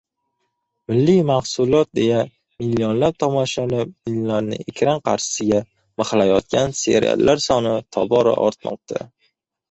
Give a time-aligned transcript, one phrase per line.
[0.91, 2.21] Milliy mahsulot, deya
[2.61, 5.59] millionlab tomoshabinlarni ekran qarshisiga
[6.03, 9.03] “mixlayotgan” seriallar soni tobora ortmoqda.